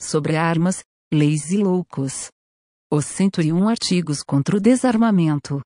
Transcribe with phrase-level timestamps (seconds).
[0.00, 2.28] sobre armas, leis e loucos.
[2.90, 5.60] Os 101 artigos contra o desarmamento.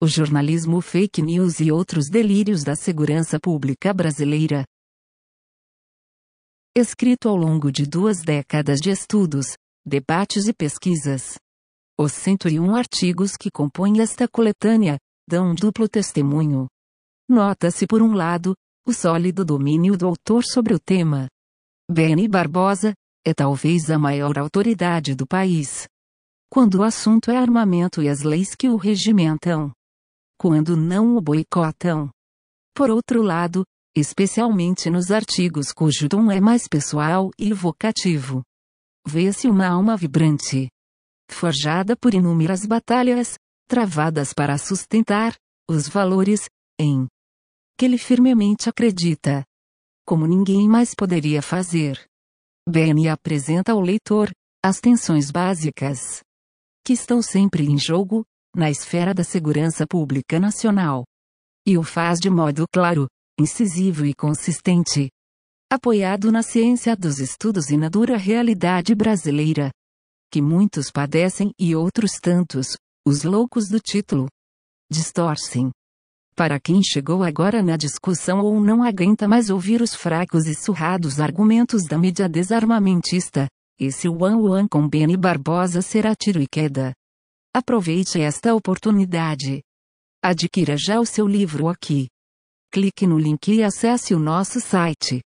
[0.00, 4.64] O jornalismo fake news e outros delírios da segurança pública brasileira.
[6.74, 9.54] Escrito ao longo de duas décadas de estudos,
[9.84, 11.36] debates e pesquisas.
[11.98, 14.96] Os 101 artigos que compõem esta coletânea
[15.28, 16.66] dão duplo testemunho.
[17.28, 18.54] Nota-se, por um lado,
[18.86, 21.28] o sólido domínio do autor sobre o tema.
[21.90, 22.92] Beni Barbosa
[23.24, 25.88] é talvez a maior autoridade do país.
[26.50, 29.72] Quando o assunto é armamento e as leis que o regimentam.
[30.38, 32.10] Quando não o boicotam.
[32.74, 33.64] Por outro lado,
[33.96, 38.42] especialmente nos artigos cujo tom é mais pessoal e evocativo.
[39.06, 40.68] Vê-se uma alma vibrante,
[41.30, 43.36] forjada por inúmeras batalhas,
[43.66, 45.34] travadas para sustentar
[45.68, 46.48] os valores
[46.78, 47.06] em
[47.76, 49.44] que ele firmemente acredita.
[50.06, 52.11] Como ninguém mais poderia fazer.
[52.68, 54.30] Benny apresenta ao leitor
[54.64, 56.20] as tensões básicas
[56.84, 61.04] que estão sempre em jogo na esfera da segurança pública nacional.
[61.66, 63.06] E o faz de modo claro,
[63.38, 65.10] incisivo e consistente.
[65.72, 69.70] Apoiado na ciência dos estudos e na dura realidade brasileira.
[70.30, 74.28] Que muitos padecem e outros tantos, os loucos do título,
[74.90, 75.70] distorcem.
[76.34, 81.20] Para quem chegou agora na discussão ou não aguenta mais ouvir os fracos e surrados
[81.20, 86.94] argumentos da mídia desarmamentista, esse One One com Benny Barbosa será tiro e queda.
[87.54, 89.62] Aproveite esta oportunidade.
[90.22, 92.08] Adquira já o seu livro aqui.
[92.72, 95.20] Clique no link e acesse o nosso site